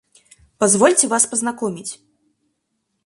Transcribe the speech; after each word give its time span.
Позвольте 0.57 1.07
вас 1.07 1.27
познакомить. 1.27 2.01